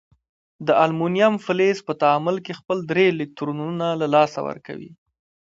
[0.67, 4.91] د المونیم فلز په تعامل کې خپل درې الکترونونه له لاسه ورکوي.